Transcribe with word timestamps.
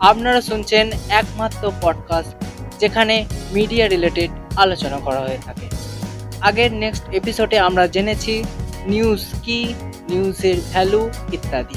আপনারা 0.00 0.40
শুনছেন 0.40 0.90
একমাত্র 1.08 1.72
পডকাস্ট 1.82 2.30
যেখানে 2.80 3.26
মিডিয়া 3.52 3.88
রিলেটেড 3.88 4.30
আলোচনা 4.56 4.96
করা 4.96 5.20
হয়ে 5.20 5.38
থাকে। 5.44 5.66
আগের 6.40 6.72
নেক্সট 6.72 7.02
এপিসোডে 7.12 7.58
আমরা 7.58 7.86
জেনেছি 7.86 8.44
নিউজ 8.86 9.26
কি 9.42 9.74
নিউজের 10.08 10.56
ভ্যালু 10.72 11.10
ইত্যাদি। 11.32 11.74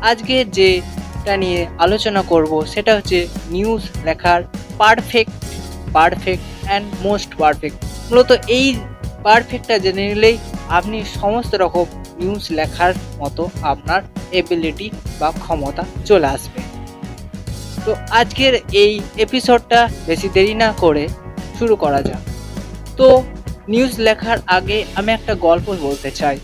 আজকে 0.00 0.44
যেটা 0.44 1.36
নিয়ে 1.36 1.66
আলোচনা 1.78 2.22
করব 2.22 2.64
সেটা 2.64 2.96
হচ্ছে 2.96 3.28
নিউজ 3.50 3.82
লেখার 4.04 4.42
perfect 4.78 5.32
perfect 5.92 6.66
and 6.66 6.86
most 7.02 7.36
perfect 7.38 7.84
মূলত 8.10 8.32
এই 8.46 8.76
পারফেক্টটা 9.22 9.78
জেনে 9.78 10.06
নিলেই 10.06 10.38
আপনি 10.68 11.04
সমস্ত 11.20 11.54
রকম 11.54 11.84
নিউজ 12.18 12.46
লেখার 12.50 12.94
মতো 13.18 13.50
আপনার 13.62 14.02
এবিলিটি 14.32 14.90
বা 15.20 15.32
ক্ষমতা 15.40 15.84
চলে 16.04 16.26
আসবে। 16.26 16.61
তো 17.84 17.96
আজকের 18.10 18.54
এই 18.72 19.00
এপিসোডটা 19.16 19.88
বেশি 20.06 20.28
দেরি 20.28 20.54
না 20.54 20.72
করে 20.72 21.08
শুরু 21.58 21.76
করা 21.76 22.02
যাক। 22.02 22.22
তো 22.96 23.22
নিউজ 23.68 23.92
লেখার 23.98 24.38
আগে 24.46 24.84
আমি 24.94 25.12
একটা 25.12 25.34
গল্প 25.34 25.76
বলতে 25.80 26.10
চাই। 26.10 26.38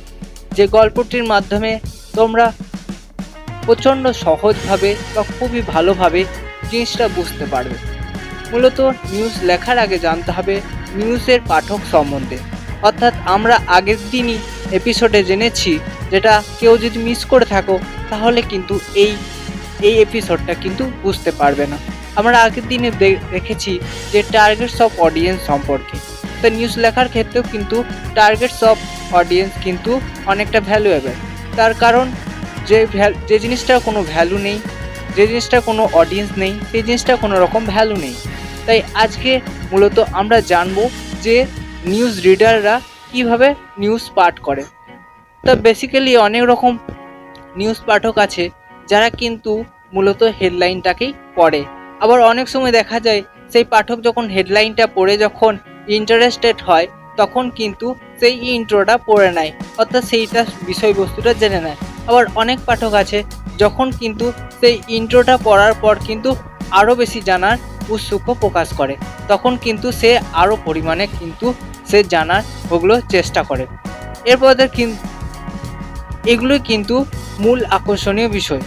যে 0.53 0.67
গল্পটির 0.67 1.25
মাধ্যমে 1.25 1.79
তোমরা 2.17 2.53
প্রচণ্ড 3.67 4.13
সহজভাবে 4.13 4.97
বা 5.15 5.23
খুবই 5.23 5.63
ভালোভাবে 5.63 6.25
জিনিসটা 6.71 7.09
বুঝতে 7.09 7.45
পারবে। 7.47 7.77
মূলত 8.53 8.81
নিউজ 8.81 9.33
লেখার 9.43 9.79
আগে 9.79 9.99
জানতে 9.99 10.33
হবে 10.33 10.61
নিউজের 10.95 11.41
পাঠক 11.49 11.81
সম্বন্ধে। 11.91 12.39
অর্থাৎ 12.83 13.15
আমরা 13.25 13.61
আগের 13.67 13.97
দিনই 14.11 14.39
এপিসোডে 14.73 15.25
জেনেছি 15.25 15.79
যেটা 16.11 16.43
কেউ 16.61 16.79
যদি 16.79 16.99
মিস 16.99 17.25
করে 17.25 17.45
থাকো, 17.45 17.79
তাহলে 18.11 18.43
কিন্তু 18.43 18.81
এই 18.95 19.17
এই 19.89 19.97
এপিসোডটা 20.07 20.55
কিন্তু 20.63 20.85
বুঝতে 21.03 21.31
পারবে 21.41 21.65
না। 21.73 21.79
আমরা 22.19 22.37
আগের 22.47 22.65
দিনে 22.73 22.91
দেখেছি 23.35 23.73
যে 24.13 24.21
টার্গেটস 24.35 24.79
অফ 24.85 24.91
অডিয়েন্স 25.07 25.41
সম্পর্কে। 25.47 25.97
তো 26.41 26.47
নিউজ 26.57 26.75
লেখার 26.85 27.09
ক্ষেত্রেও 27.15 27.45
কিন্তু 27.53 27.77
টার্গেটস 28.15 28.61
অফ 28.71 28.77
অডিয়েন্স 29.21 29.53
কিন্তু 29.65 29.93
অনেকটা 30.27 30.59
ভ্যালুয়েবল 30.69 31.15
তার 31.59 31.73
কারণ 31.83 32.07
যে 32.69 32.79
যে 33.29 33.37
জিনিসটার 33.45 33.81
কোনো 33.81 34.01
ভ্যালু 34.13 34.39
নেই, 34.39 34.59
যে 35.17 35.25
জিনিসটার 35.31 35.63
কোনো 35.69 35.83
অডিয়েন্স 36.01 36.31
নেই, 36.43 36.53
সেই 36.71 36.83
জিনিসটার 36.83 37.17
কোনো 37.17 37.35
রকম 37.45 37.63
ভ্যালু 37.75 37.97
নেই। 37.97 38.15
তাই 38.67 38.81
আজকে 38.95 39.31
মূলত 39.71 39.99
আমরা 40.21 40.39
জানব 40.53 40.79
যে 41.25 41.37
নিউজ 41.93 42.15
রিডাররা 42.27 42.75
কীভাবে 43.13 43.49
নিউজ 43.79 44.05
পাঠ 44.17 44.35
করে। 44.47 44.63
তা 45.45 45.53
বেসিক্যালি 45.67 46.13
অনেক 46.27 46.43
রকম 46.45 46.73
নিউজ 47.57 47.79
পাঠক 47.89 48.15
আছে 48.27 48.45
যারা 48.91 49.09
কিন্তু 49.21 49.53
মূলত 49.93 50.23
হেডলাইনটাকেই 50.23 51.13
পড়ে। 51.37 51.65
আবার 52.01 52.21
অনেক 52.21 52.49
সময় 52.49 52.73
দেখা 52.73 53.01
যায়, 53.01 53.23
সেই 53.53 53.65
পাঠক 53.65 54.01
যখন 54.01 54.25
হেডলাইনটা 54.29 54.87
পড়ে 54.87 55.17
যখন 55.19 55.57
ইন্টারেস্টেড 55.89 56.63
হয়, 56.63 56.87
তখন 57.17 57.51
কিন্তু 57.51 57.95
সেই 58.21 58.35
ইন্ট্রোটা 58.57 58.99
পড়ে 58.99 59.31
নেয়, 59.33 59.53
অর্থাৎ 59.79 60.05
সেইটা 60.05 60.47
বিষয়বস্তুটা 60.67 61.33
জেনে 61.35 61.61
নেয়। 61.61 61.79
আবার 62.07 62.25
অনেক 62.35 62.59
পাঠক 62.67 62.95
আছে, 62.95 63.19
যখন 63.59 63.91
কিন্তু 63.91 64.33
সেই 64.61 64.77
ইন্ট্রোটা 64.89 65.35
পড়ার 65.45 65.75
পর 65.81 65.95
কিন্তু 66.07 66.37
আরও 66.71 66.95
বেশি 66.95 67.21
জানার 67.21 67.57
উৎসুক 67.89 68.23
প্রকাশ 68.41 68.69
করে। 68.75 68.97
তখন 69.29 69.57
কিন্তু 69.57 69.93
সে 69.93 70.11
আরও 70.33 70.57
পরিমাণে 70.65 71.07
কিন্তু 71.19 71.47
সে 71.91 71.99
জানার 72.05 72.43
ওগুলো 72.71 73.01
চেষ্টা 73.09 73.43
করে। 73.43 73.67
এরপর 74.25 74.55
কিন্তু 74.77 74.97
এগুলোই 76.27 76.59
কিন্তু 76.59 77.05
মূল 77.39 77.65
আকর্ষণীয় 77.71 78.29
বিষয়। 78.29 78.63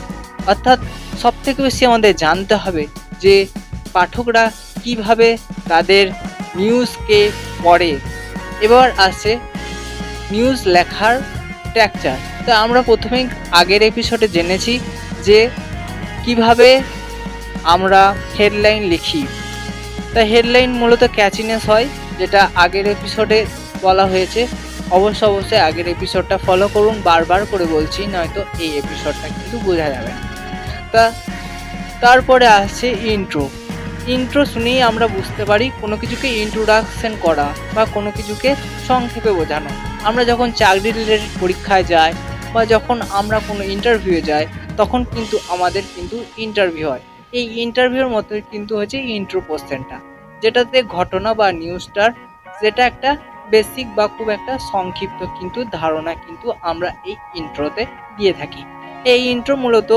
অর্থাৎ 0.47 0.79
সব 1.21 1.33
থেকে 1.45 1.59
বেশি 1.61 1.85
আমাদের 1.85 2.13
জানতে 2.15 2.55
হবে 2.55 2.83
যে 3.23 3.35
পাঠকরা 3.93 4.51
কীভাবে 4.83 5.37
তাদের 5.69 6.05
নিউজকে 6.55 7.31
পড়ে। 7.63 7.91
এবার 8.61 8.87
আসছে 8.97 9.31
নিউজ 10.31 10.59
লেখার 10.67 11.15
স্ট্রাকচার 11.67 12.17
তা 12.45 12.53
আমরা 12.57 12.81
প্রথমেই 12.81 13.25
আগের 13.51 13.81
এপিসোডে 13.81 14.27
জেনেছি 14.27 14.79
যে 15.23 15.49
কীভাবে 16.25 16.81
আমরা 17.63 18.15
হেডলাইন 18.39 18.81
লিখি। 18.83 19.25
তা 20.13 20.21
হেডলাইন 20.21 20.71
মূলত 20.71 21.03
ক্যাচিনেস 21.15 21.69
হয়, 21.69 21.87
যেটা 22.19 22.49
আগের 22.55 22.85
এপিসোডে 22.87 23.45
বলা 23.81 24.05
হয়েছে। 24.05 24.47
অবশ্য 24.91 25.21
অবশ্যই 25.25 25.59
আগের 25.59 25.87
এপিসোডটা 25.87 26.37
ফলো 26.37 26.67
করুন, 26.67 26.95
বারবার 27.03 27.45
করে 27.45 27.65
বলছি, 27.65 28.01
নয়তো 28.05 28.41
এই 28.59 28.71
এপিসোডটা 28.77 29.27
কিন্তু 29.27 29.57
বোঝা 29.65 29.87
যাবে 29.89 30.11
না। 30.17 30.30
তা, 30.93 31.03
তারপরে 32.03 32.45
আসছে 32.59 32.87
ইন্ট্রো 33.13 33.45
ইন্ট্রো 34.15 34.41
শুনেই 34.53 34.79
আমরা 34.89 35.05
বুঝতে 35.15 35.43
পারি 35.45 35.65
কোনো 35.81 35.95
কিছুকে 36.01 36.27
ইন্ট্রোডাকশন 36.43 37.13
করা 37.25 37.47
বা 37.75 37.83
কোনো 37.95 38.09
কিছুকে 38.17 38.49
সংক্ষেপে 38.87 39.31
বোঝানো। 39.39 39.71
আমরা 40.09 40.23
যখন 40.31 40.47
চাকরি 40.59 40.89
রিলেটেড 40.91 41.33
পরীক্ষায় 41.41 41.85
যাই 41.93 42.11
বা 42.53 42.61
যখন 42.73 42.97
আমরা 43.19 43.37
কোনো 43.47 43.61
ইন্টারভিউয়ে 43.75 44.23
যাই, 44.29 44.45
তখন 44.77 45.01
কিন্তু 45.13 45.35
আমাদের 45.53 45.83
কিন্তু 45.95 46.17
ইন্টারভিউ 46.45 46.85
হয়। 46.91 47.03
এই 47.39 47.45
ইন্টারভিউর 47.65 48.09
মতো 48.15 48.33
কিন্তু 48.51 48.71
হচ্ছে 48.79 48.97
ইন্ট্রো 49.17 49.39
পোর্শনটা 49.47 49.97
যেটাতে 50.43 50.77
ঘটনা 50.95 51.29
বা 51.39 51.47
নিউজটার 51.61 52.09
যেটা 52.61 52.81
একটা 52.85 53.09
বেসিক 53.51 53.87
বা 53.97 54.05
খুব 54.15 54.27
একটা 54.37 54.53
সংক্ষিপ্ত 54.71 55.19
কিন্তু 55.37 55.59
ধারণা 55.77 56.13
কিন্তু 56.23 56.47
আমরা 56.61 56.89
এই 57.09 57.15
ইন্ট্রোতে 57.39 57.83
দিয়ে 58.17 58.33
থাকি। 58.39 58.61
এই 59.13 59.21
ইন্ট্রো 59.33 59.55
মূলত 59.63 59.91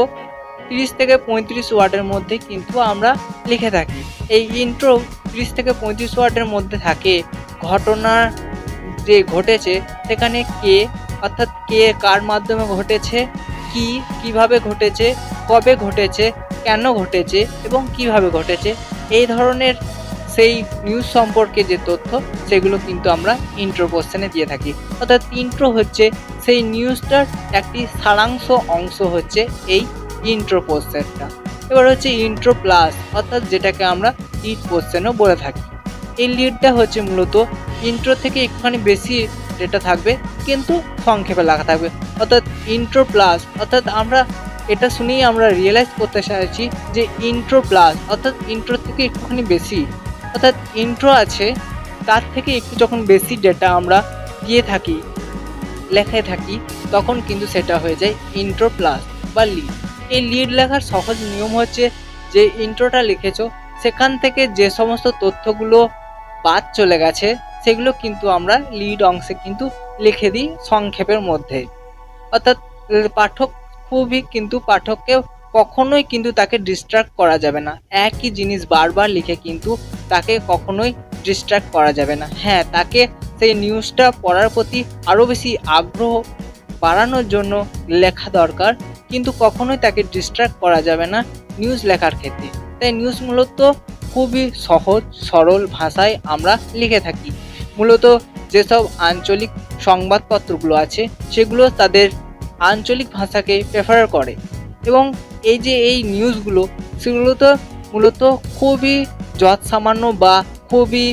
তিরিশ 0.69 0.91
থেকে 0.98 1.14
পঁয়ত্রিশ 1.26 1.69
ওয়ার্ডের 1.72 2.04
মধ্যে 2.12 2.36
কিন্তু 2.48 2.76
আমরা 2.92 3.10
লিখে 3.50 3.70
থাকি। 3.70 4.00
এই 4.36 4.44
ইন্ট্রো 4.64 4.92
তিরিশ 5.30 5.48
থেকে 5.56 5.72
পঁয়ত্রিশ 5.80 6.12
ওয়ার্ডের 6.19 6.47
মধ্যে 6.54 6.76
থাকে। 6.78 7.14
ঘটনা 7.69 8.14
যে 9.08 9.16
ঘটেছে, 9.34 9.74
সেখানে 10.08 10.38
কে, 10.62 10.76
অর্থাৎ 11.22 11.48
কে 11.69 11.80
কার 12.04 12.20
মাধ্যমে 12.22 12.64
ঘটেছে, 12.76 13.19
কি, 13.72 13.86
কীভাবে 14.20 14.56
ঘটেছে, 14.69 15.06
কবে 15.48 15.72
ঘটেছে, 15.76 16.24
কেন 16.64 16.84
ঘটেছে 16.92 17.41
এবং 17.64 17.80
কীভাবে 17.97 18.28
ঘটেছে, 18.30 18.70
এই 19.19 19.26
ধরনের 19.26 19.74
সেই 20.34 20.54
নিউজ 20.86 21.06
সম্পর্কে 21.16 21.60
যে 21.70 21.76
তথ্য, 21.86 22.10
সেগুলো 22.48 22.76
কিন্তু 22.86 23.06
আমরা 23.10 23.32
ইন্ট্রো 23.56 23.86
কোশ্চেনে 23.88 24.28
দিয়ে 24.28 24.47
থাকি। 24.47 24.70
অর্থাৎ 25.00 25.22
ইন্ট্রো 25.42 25.69
হচ্ছে, 25.70 26.04
সেই 26.44 26.60
নিউজটার 26.74 27.24
একটি 27.53 27.80
সারাংশ 28.03 28.47
অংশ 28.69 28.98
হচ্ছে 29.14 29.41
এই 29.69 29.82
ইন্ট্রো 30.32 30.58
কোশ্চেনটা 30.68 31.26
এবার 31.70 31.84
হচ্ছে 31.90 32.08
ইন্ট্রো 32.26 32.52
প্লাস 32.62 32.92
অর্থাৎ 33.18 33.42
যেটাকে 33.52 33.82
আমরা 33.94 34.10
লিড 34.42 34.60
কোশ্চেনও 34.70 35.12
বলে 35.22 35.36
থাকি। 35.44 35.64
এই 36.22 36.28
লিডটা 36.38 36.70
হচ্ছে 36.78 36.98
মূলত 37.08 37.34
ইন্ট্রো 37.90 38.12
থেকে 38.22 38.38
একটুখানি 38.46 38.78
বেশি 38.90 39.16
ডেটা 39.58 39.78
থাকবে, 39.88 40.12
কিন্তু 40.46 40.74
সংক্ষেপে 41.06 41.42
লেখা 41.48 41.64
থাকবে। 41.70 41.88
অর্থাৎ 42.22 42.42
ইন্ট্রো 42.76 43.02
প্লাস 43.12 43.38
অর্থাৎ 43.62 43.84
আমরা 44.00 44.20
এটা 44.72 44.88
শুনেই 44.96 45.22
আমরা 45.30 45.46
রিয়েলাইজ 45.60 45.90
করতে 46.00 46.20
চাইছি 46.28 46.64
যে 46.94 47.02
ইন্ট্রো 47.30 47.58
প্লাস 47.70 47.94
অর্থাৎ 48.12 48.34
ইন্ট্রো 48.54 48.76
থেকে 48.86 49.00
একটুখানি 49.08 49.42
বেশি। 49.54 49.80
অর্থাৎ 50.34 50.54
ইন্ট্রো 50.84 51.10
আছে, 51.22 51.46
তার 52.08 52.22
থেকে 52.34 52.50
একটু 52.60 52.74
যখন 52.82 52.98
বেশি 53.12 53.34
ডেটা 53.44 53.68
আমরা 53.78 53.98
দিয়ে 54.46 54.62
থাকি, 54.70 54.96
লেখায় 55.96 56.24
থাকি, 56.30 56.54
তখন 56.94 57.16
কিন্তু 57.28 57.46
সেটা 57.54 57.74
হয়ে 57.82 58.00
যায় 58.02 58.14
ইন্ট্রো 58.42 58.68
প্লাস 58.78 59.00
বা 59.34 59.42
লিড 59.54 59.72
এই 60.16 60.22
লিড 60.31 60.50
লেখার 60.59 60.82
সহজ 60.92 61.16
নিয়ম 61.32 61.53
হচ্ছে 61.60 61.84
যে 62.34 62.42
ইন্ট্রোটা 62.65 63.00
লিখেছো, 63.10 63.44
সেখান 63.82 64.10
থেকে 64.22 64.42
যে 64.59 64.66
সমস্ত 64.78 65.06
তথ্যগুলো 65.22 65.78
বাদ 66.47 66.62
চলে 66.78 66.97
গেছে, 67.04 67.28
সেগুলো 67.65 67.91
কিন্তু 68.03 68.25
আমরা 68.37 68.54
লিড 68.81 69.00
অংশে 69.10 69.34
কিন্তু 69.44 69.65
লিখে 70.04 70.28
দিই 70.34 70.48
সংক্ষেপের 70.70 71.20
মধ্যে। 71.31 71.60
অর্থাৎ 72.34 72.56
পাঠক 73.19 73.48
খুবই 73.88 74.20
কিন্তু 74.34 74.56
পাঠককে 74.70 75.15
কখনোই 75.59 76.04
কিন্তু 76.12 76.31
তাকে 76.38 76.56
ডিস্ট্রাক্ট 76.69 77.10
করা 77.21 77.36
যাবে 77.44 77.60
না। 77.66 77.72
একই 78.06 78.28
জিনিস 78.39 78.60
বারবার 78.74 79.09
লিখে 79.16 79.36
কিন্তু 79.47 79.71
তাকে 80.12 80.33
কখনোই 80.51 80.91
ডিস্ট্রাক্ট 81.27 81.68
করা 81.77 81.91
যাবে 81.98 82.15
না। 82.21 82.27
হ্যাঁ 82.42 82.62
তাকে 82.77 83.01
সেই 83.39 83.53
নিউজটা 83.62 84.06
পড়ার 84.24 84.48
প্রতি 84.54 84.80
আরও 85.10 85.22
বেশি 85.33 85.51
আগ্রহ 85.78 86.12
বাড়ানোর 86.83 87.27
জন্য 87.34 87.53
লেখা 88.03 88.28
দরকার। 88.41 88.72
কিন্তু 89.15 89.31
কখনোই 89.45 89.78
তাকে 89.84 90.01
ডিস্ট্রাক্ট 90.15 90.55
করা 90.63 90.81
যাবে 90.89 91.07
না 91.15 91.19
নিউজ 91.61 91.81
লেখার 91.91 92.15
ক্ষেত্রে। 92.21 92.49
তাই 92.78 92.91
নিউজ 93.01 93.19
মূলত 93.27 93.59
খুবই 94.13 94.45
সহজ, 94.69 95.03
সরল 95.28 95.63
ভাষায় 95.78 96.15
আমরা 96.34 96.53
লিখে 96.81 97.01
থাকি। 97.01 97.31
মূলত 97.78 98.05
যেসব 98.53 98.83
আঞ্চলিক 99.09 99.51
সংবাদপত্রগুলো 99.81 100.75
আছে, 100.84 101.03
সেগুলো 101.34 101.65
তাদের 101.81 102.09
আঞ্চলিক 102.71 103.09
ভাষাকে 103.19 103.55
প্রেফার 103.71 104.01
করে। 104.07 104.34
এবং 104.89 105.05
এই 105.51 105.59
যে 105.66 105.75
এই 105.91 105.99
নিউজগুলো 106.13 106.63
সেগুলো 107.03 107.31
তো 107.43 107.51
মূলত 107.93 108.21
খুবই 108.59 108.97
যৎ 109.39 109.61
সামান্য 109.71 110.05
বা 110.22 110.34
খুবই 110.71 111.07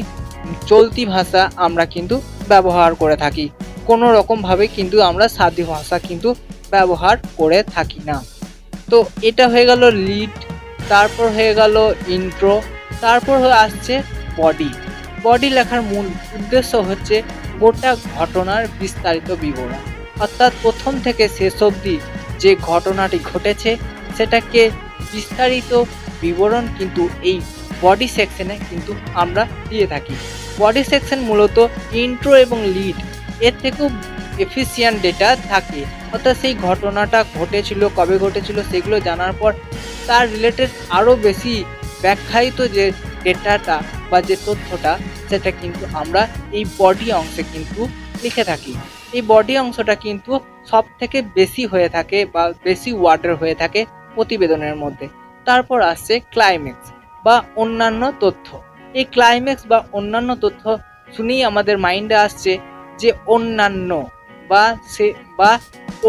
চলতি 0.71 1.03
ভাষা 1.13 1.41
আমরা 1.65 1.85
কিন্তু 1.93 2.15
ব্যবহার 2.49 2.91
করে 2.95 3.15
থাকি। 3.23 3.45
কোনো 3.89 4.05
রকমভাবে 4.17 4.65
কিন্তু 4.75 4.97
আমরা 5.09 5.25
সাদি 5.37 5.63
ভাষা 5.73 5.97
কিন্তু 6.09 6.29
ব্যবহার 6.73 7.15
করে 7.39 7.59
থাকি 7.73 7.99
না। 8.09 8.17
তো 8.91 8.97
এটা 9.29 9.45
হয়ে 9.51 9.65
গেল 9.71 9.83
লিড 10.07 10.35
তারপর 10.91 11.25
হয়ে 11.37 11.53
গেল 11.59 11.75
ইন্ট্রো 12.17 12.55
তারপর 13.03 13.35
হয়ে 13.43 13.57
আসছে 13.65 13.93
বডি 14.39 14.71
বডি 15.25 15.49
লেখার 15.57 15.81
মূল 15.91 16.05
উদ্দেশ্য 16.37 16.71
হচ্ছে 16.89 17.15
গোটা 17.61 17.91
ঘটনার 18.15 18.63
বিস্তারিত 18.79 19.29
বিবরণ। 19.43 19.81
অর্থাৎ 20.23 20.51
প্রথম 20.63 20.93
থেকে 21.05 21.23
শেষ 21.37 21.57
অবধি 21.67 21.95
যে 22.41 22.51
ঘটনাটি 22.69 23.19
ঘটেছে, 23.31 23.71
সেটাকে 24.17 24.61
বিস্তারিত 25.13 25.71
বিবরণ 26.21 26.63
কিন্তু 26.77 27.01
এই 27.29 27.37
বডি 27.83 28.07
সেকশনে 28.15 28.55
কিন্তু 28.69 28.91
আমরা 29.13 29.43
দিয়ে 29.69 29.87
থাকি। 29.93 30.15
বডি 30.59 30.83
সেকশন 30.91 31.19
মূলত 31.29 31.57
ইন্ট্রো 32.03 32.31
এবং 32.45 32.59
লিড 32.75 32.97
এর 33.47 33.55
থেকেও 33.63 33.87
এফিসিয়েন্ট 34.37 35.01
ডেটা 35.01 35.35
থাকে। 35.49 35.81
অর্থাৎ 36.13 36.37
সেই 36.37 36.53
ঘটনাটা 36.53 37.25
ঘটেছিল, 37.39 37.89
কবে 37.95 38.17
ঘটেছিল 38.17 38.63
সেগুলো 38.71 38.99
জানার 38.99 39.33
পর 39.33 39.53
তার 40.07 40.31
রিলেটেড 40.31 40.69
আরও 40.89 41.15
বেশি 41.15 41.63
ব্যাখ্যায়িত 42.01 42.61
যে 42.61 42.91
ডেটাটা 43.23 43.81
বা 44.11 44.21
যে 44.21 44.35
তথ্যটা, 44.45 44.97
সেটা 45.29 45.51
কিন্তু 45.51 45.85
আমরা 45.93 46.27
এই 46.51 46.65
বডি 46.77 47.11
অংশে 47.11 47.43
কিন্তু 47.53 47.87
লিখে 48.23 48.43
থাকি। 48.43 48.73
এই 49.13 49.21
বডি 49.21 49.57
অংশটা 49.57 49.95
কিন্তু 49.95 50.39
সব 50.67 50.83
থেকে 50.99 51.21
বেশি 51.21 51.65
হয়ে 51.65 51.89
থাকে 51.89 52.25
বা 52.25 52.53
বেশি 52.63 52.93
ওয়ার্ডের 52.93 53.35
হয়ে 53.35 53.55
থাকে 53.55 53.85
প্রতিবেদনের 54.15 54.75
মধ্যে। 54.75 55.07
তারপর 55.45 55.81
আসছে 55.81 56.19
ক্লাইম্যাক্স 56.19 56.91
বা 57.25 57.43
অন্যান্য 57.55 58.13
তথ্য। 58.19 58.61
এই 58.93 59.03
ক্লাইম্যাক্স 59.03 59.67
বা 59.67 59.83
অন্যান্য 59.91 60.35
তথ্য 60.35 60.77
শুনেই 61.15 61.43
আমাদের 61.43 61.77
মাইন্ডে 61.77 62.15
আসছে 62.15 62.57
যে 62.99 63.11
অন্যান্য 63.25 64.05
বা 64.51 64.63
সে, 64.93 65.07
বা 65.39 65.51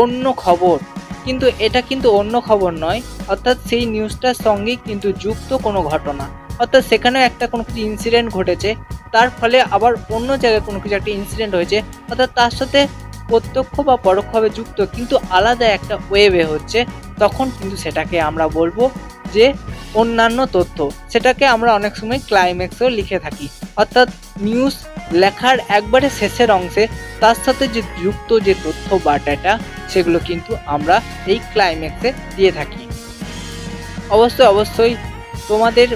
অন্য 0.02 0.24
খবর। 0.44 0.76
কিন্তু 1.24 1.46
এটা 1.66 1.80
কিন্তু 1.80 2.08
অন্য 2.20 2.34
খবর 2.48 2.70
নয়, 2.84 3.00
অর্থাৎ 3.28 3.56
সেই 3.68 3.84
নিউজটার 3.94 4.36
সঙ্গেই 4.46 4.78
কিন্তু 4.86 5.08
যুক্ত 5.24 5.50
কোনো 5.66 5.80
ঘটনা। 5.82 6.24
অর্থাৎ 6.58 6.82
সেখানে 6.84 7.18
একটা 7.24 7.44
কোনো 7.46 7.62
কিছু 7.64 7.80
ইনসিডেন্ট 7.90 8.28
ঘটেছে, 8.32 8.70
তার 9.12 9.28
ফলে 9.38 9.58
আবার 9.76 9.92
অন্য 10.16 10.28
জায়গায় 10.42 10.64
কোনো 10.68 10.78
কিছু 10.82 10.94
একটা 10.96 11.10
ইনসিডেন্ট 11.18 11.52
হয়েছে, 11.54 11.78
অর্থাৎ 12.10 12.30
তার 12.34 12.52
সাথে 12.58 12.80
প্রত্যক্ষ 13.28 13.74
বা 13.88 13.94
পরোক্ষভাবে 14.06 14.48
যুক্ত, 14.50 14.78
কিন্তু 14.96 15.14
আলাদা 15.30 15.66
একটা 15.76 15.94
ওয়েবে 16.10 16.42
হচ্ছে, 16.44 16.78
তখন 17.18 17.46
কিন্তু 17.58 17.76
সেটাকে 17.76 18.16
আমরা 18.28 18.44
বলব 18.58 18.78
যে 19.34 19.46
অন্যান্য 19.94 20.38
তথ্য। 20.56 20.78
সেটাকে 21.12 21.44
আমরা 21.54 21.70
অনেক 21.74 21.92
সময় 21.96 22.20
ক্লাইম্যাক্সেও 22.28 22.88
লিখে 22.98 23.18
থাকি। 23.18 23.46
অর্থাৎ 23.76 24.08
নিউজ 24.40 24.74
লেখার 25.12 25.58
একবারে 25.68 26.10
শেষের 26.10 26.50
অংশে 26.50 26.86
তার 27.20 27.34
সাথে 27.44 27.68
যে 27.68 27.82
যুক্ত 28.02 28.38
যে 28.38 28.54
তথ্য 28.64 28.98
বা 29.04 29.18
ডেটা 29.18 29.58
সেগুলো 29.88 30.18
কিন্তু 30.18 30.56
আমরা 30.66 31.00
এই 31.26 31.40
ক্লাইম্যাক্সে 31.52 32.12
দিয়ে 32.36 32.52
থাকি। 32.52 32.86
অবশ্যই 34.10 34.46
অবশ্যই 34.46 34.96
তোমাদের 35.48 35.88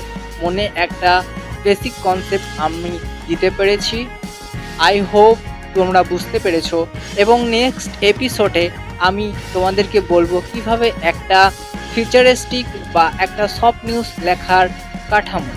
মনে 0.43 0.71
একটা 0.75 1.23
বেসিক 1.63 1.93
কনসেপ্ট 2.03 2.61
আমি 2.61 2.99
দিতে 3.27 3.51
পেরেছি। 3.51 4.07
আই 4.79 5.01
হোপ 5.01 5.39
তোমরা 5.75 6.03
বুঝতে 6.03 6.39
পেরেছ। 6.39 6.75
এবং 7.17 7.49
নেক্সট 7.49 7.91
এপিসোডে 8.01 8.71
আমি 8.99 9.33
তোমাদেরকে 9.53 10.01
বলব 10.09 10.43
কীভাবে 10.53 10.93
একটা 11.03 11.51
ফিউচারিস্টিক 11.95 12.67
বা 12.93 13.12
একটা 13.19 13.49
সফট 13.49 13.85
নিউজ 13.85 14.07
লেখার 14.23 14.69
কাঠামো। 15.11 15.53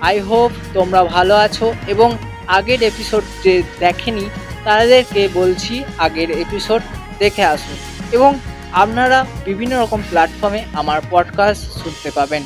আই 0.00 0.18
হোপ 0.18 0.50
তোমরা 0.74 1.04
ভালো 1.04 1.34
আছো 1.36 1.74
এবং 1.86 2.18
আগের 2.56 2.80
এপিসোড 2.82 3.24
যে 3.44 3.54
দেখেনি, 3.78 4.24
তাদেরকে 4.64 5.22
বলছি 5.34 5.74
আগের 5.98 6.30
এপিসোড 6.44 6.80
দেখে 7.18 7.44
আসুন 7.44 7.76
এবং 8.12 8.30
আপনারা 8.72 9.18
বিভিন্ন 9.44 9.72
রকম 9.82 10.00
প্ল্যাটফর্মে 10.10 10.60
আমার 10.72 10.98
পডকাস্ট 11.10 11.62
শুনতে 11.80 12.10
পাবেন। 12.10 12.42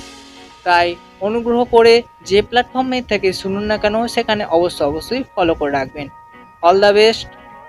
তাই 0.64 0.86
অনুগ্রহ 1.20 1.60
করে 1.64 1.94
যে 2.26 2.38
প্ল্যাটফর্মে 2.42 2.98
থেকে 3.02 3.28
শুনুন 3.32 3.64
না 3.70 3.76
কেন, 3.78 3.96
সেখানে 4.06 4.42
অবশ্যই 4.56 4.86
অবশ্যই 4.86 5.22
ফলো 5.34 5.52
করে 5.54 5.72
রাখবেন। 5.72 6.06
অল 6.62 6.76
দ্য 6.80 6.92
বেস্ট 6.92 7.28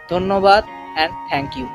ধন্যবাদ 0.10 0.64
অ্যান্ড 0.96 1.14
থ্যাংক 1.30 1.52
ইউ 1.58 1.66